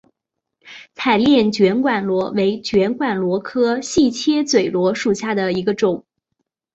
[0.95, 6.05] 彩炼卷管螺为卷管螺科细切嘴螺属下的一个种。